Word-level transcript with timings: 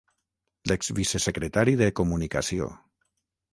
L'exvicesecretari 0.71 1.77
de 1.83 1.91
comunicació 2.01 2.73